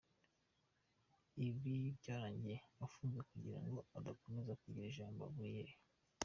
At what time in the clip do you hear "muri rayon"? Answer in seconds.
5.35-5.83